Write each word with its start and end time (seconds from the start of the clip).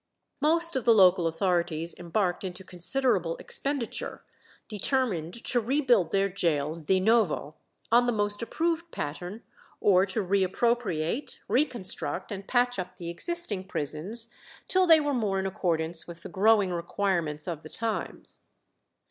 Most 0.41 0.75
of 0.75 0.83
the 0.83 0.95
local 0.95 1.27
authorities 1.27 1.93
embarked 1.93 2.43
into 2.43 2.63
considerable 2.63 3.37
expenditure, 3.37 4.23
determined 4.67 5.35
to 5.43 5.59
rebuild 5.59 6.11
their 6.11 6.27
gaols 6.27 6.81
de 6.81 6.99
novo 6.99 7.53
on 7.91 8.07
the 8.07 8.11
most 8.11 8.41
approved 8.41 8.89
pattern, 8.91 9.43
or 9.79 10.07
to 10.07 10.25
reappropriate, 10.25 11.37
reconstruct, 11.47 12.31
and 12.31 12.47
patch 12.47 12.79
up 12.79 12.97
the 12.97 13.11
existing 13.11 13.67
prisons 13.67 14.33
till 14.67 14.87
they 14.87 14.99
were 14.99 15.13
more 15.13 15.37
in 15.37 15.45
accordance 15.45 16.07
with 16.07 16.23
the 16.23 16.29
growing 16.29 16.71
requirements 16.71 17.47
of 17.47 17.61
the 17.61 17.69
times. 17.69 18.45